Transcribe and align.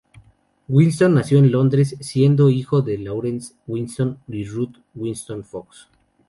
Winston 0.67 1.13
nació 1.13 1.37
en 1.37 1.51
Londres 1.51 1.95
siendo 1.99 2.49
hijo 2.49 2.81
de 2.81 2.97
Laurence 2.97 3.53
Winston 3.67 4.17
y 4.27 4.45
Ruth 4.45 4.77
Winston-Fox. 4.95 5.89